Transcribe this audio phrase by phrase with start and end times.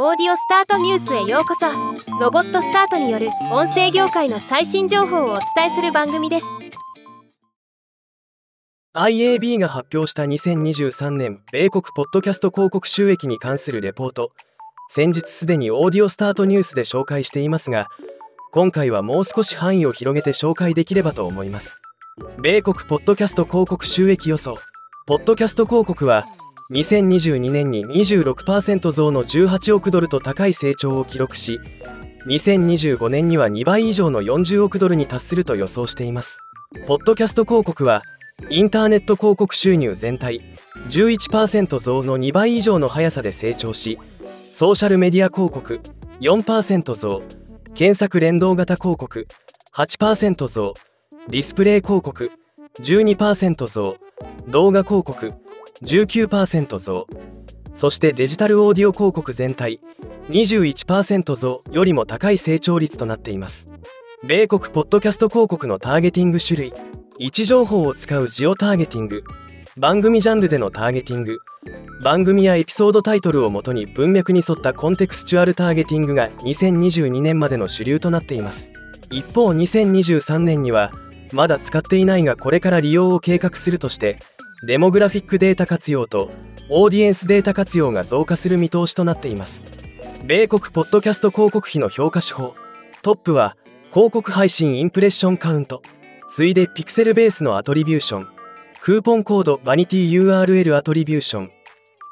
[0.00, 1.66] オーディオスタートニュースへようこそ。
[2.20, 6.46] ロボットスタートによる音声業界の最新情報をお伝えする番組です。
[8.94, 14.30] IAB が発表した2023年米国ポッドキャスト広告収益に関するレポート。
[14.88, 17.88] 先日すでにオーディオスタートニュースで紹介していますが
[18.52, 21.80] 今回はもう少し範囲を広げて紹介できればと思います。
[22.40, 24.58] 米国ポッドキャスト広告収益予想。
[25.08, 26.24] ポッドキャスト広告は
[26.70, 31.58] 2022年に26%増の18億ドルと高い成長を記録し
[32.26, 36.40] 2025年には2倍以上の40億ドルに達すると予想しています。
[36.86, 38.02] ポッドキャスト広告は
[38.50, 40.42] インターネット広告収入全体
[40.88, 43.98] 11%増の2倍以上の速さで成長し
[44.52, 45.80] ソーシャルメディア広告
[46.20, 47.22] 4%増
[47.74, 49.26] 検索連動型広告
[49.74, 50.74] 8%増
[51.28, 52.30] ディスプレイ広告
[52.80, 53.96] 12%増
[54.48, 55.32] 動画広告
[55.82, 57.06] 19%増。
[57.74, 59.80] そしてデジタルオーディオ広告全体
[60.30, 63.68] 21%増よりも高い成長率となっています。
[64.26, 66.72] 米国ポッドキャスト広告のターゲティング種類
[67.18, 69.22] 位置情報を使うジオターゲティング
[69.76, 71.38] 番組ジャンルでのターゲティング
[72.02, 78.72] 番組やエピソードタイトルをもとに文脈に沿ったコンテクスチュアルターゲティングが2022年までの主流となっています。
[79.10, 80.90] 一方2023年には
[81.32, 84.18] まだ使っていないがこれから利用を計画するとして
[84.64, 86.30] デモグラフィックデータ活用と
[86.68, 89.64] オーディエンスデータ活用が増加する見通しとなっています。
[90.24, 92.56] 米国ポッドキャスト広告費の評価手法
[93.02, 93.56] トップは
[93.90, 95.80] 広告配信インプレッションカウント。
[96.30, 98.28] 次いでピクセルベースのアトリビューション。
[98.80, 101.50] クーポンコードバニティ URL アトリビューション。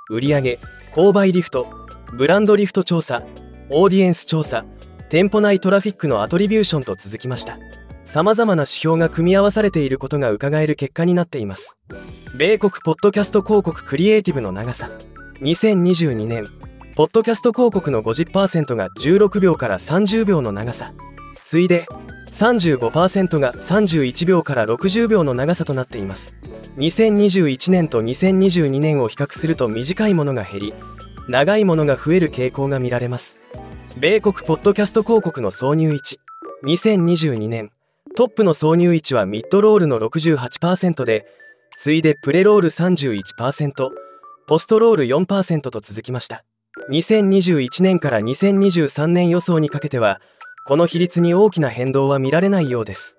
[0.08, 0.58] 売上
[0.92, 1.66] 購買リフト
[2.12, 3.24] ブランドリフト調査
[3.70, 4.64] オーディエンス調査
[5.08, 7.58] 店舗内トラフィックのアトリビューションと続きました。
[8.06, 11.76] さまざまな指標が組み合わされていることが伺える結果になっています。
[12.38, 14.90] 米国ポッドキャスト広告クリエイティブの長さ。
[15.40, 16.46] 2022年
[16.94, 20.92] ポッドキャスト広告の50%が16秒から30秒の長さ。
[21.42, 21.86] 次いで
[22.30, 26.36] 35%が31秒から60秒の長さとなっています。
[26.78, 30.74] 2021年と2022年を比較すると短いものが減り
[31.28, 33.40] 長いものが増える傾向が見られます。
[33.98, 36.20] 米国ポッドキャスト広告の挿入位置。
[36.62, 37.70] 2022年
[38.16, 41.26] トップの挿入位置はミッドロールの68%で
[41.78, 43.90] 次いでプレロール31%
[44.48, 46.42] ポストロール4%と続きました。
[46.90, 50.22] 2021年から2023年予想にかけては
[50.66, 53.18] この比率に大きな変動は見られないようです。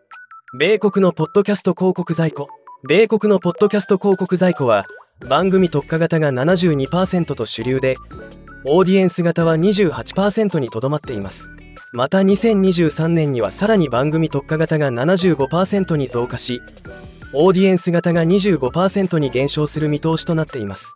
[0.58, 2.48] 米国のポッドキャスト広告在庫
[2.88, 4.84] 米国のポッドキャスト広告在庫は
[5.30, 7.98] 番組特化型が72%と主流で
[8.66, 11.52] オーディエンス型は28%にとどまっています。
[11.94, 16.62] また2023年にはさらに番組特化型が75%に増加し
[17.34, 20.96] オーディエンス型が25%に減少する見通しとなっています。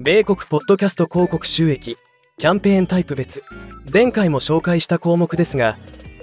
[0.00, 1.96] 米国ポッドキャスト広告収益
[2.36, 3.42] キャンペーンタイプ別。
[3.92, 5.76] 前回も紹介した項目ですが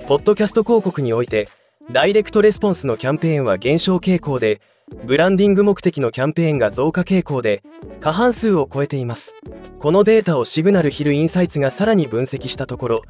[0.08, 1.48] ポッドキャスト広告において
[1.92, 4.62] ダイレクトレスポンスのキャンペーンは減少傾向で
[5.06, 7.64] ブランディング目的のキャンペーンが増加傾向で
[8.02, 9.36] 過半数を超えています。
[9.80, 13.02] このデータをシグナルヒルインサイツがさらに分析したところ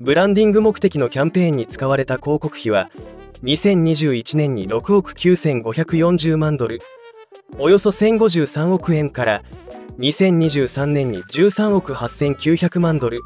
[0.00, 2.90] ブランディング目的のキャンペーンに使われた広告費は
[3.42, 6.80] 2021年に6億9540万ドル。
[7.58, 9.42] およそ1053億円から
[9.98, 13.20] 2023年に13億8900万ドル。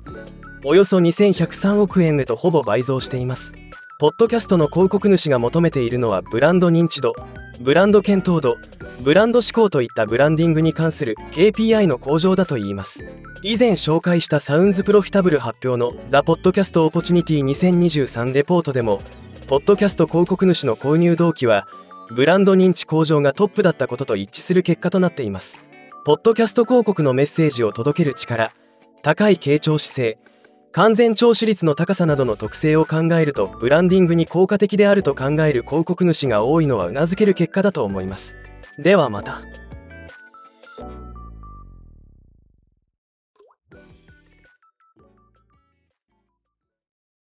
[0.65, 3.55] およそ2103億円へとほぼ倍増しています。
[3.99, 7.15] ポッドキャストの広告主が求めているのはブランド認知度。
[7.61, 8.57] ブランド検討度
[9.01, 13.05] ブランド志向といったブランディングに関する KPI の向上だといいます。
[13.43, 19.01] 以前紹介したサウンズプロフィタブル発表のザ・ポッドキャスト・オポチュニティ2023レポートでも
[19.49, 21.67] ポッドキャスト広告主の購入動機は
[22.11, 25.63] ブランド認知向上がトップだったことと一致する結果となっています。
[26.05, 28.53] ポッドキャスト広告のメッセージを届ける力
[29.03, 30.19] 高い傾聴姿勢
[30.73, 38.37] 完全聴取率の高さなどの特性を考えるとブランディングに効果的であると考える広告主が多いのはうなずける結果だと思います
[38.79, 39.43] ではまた。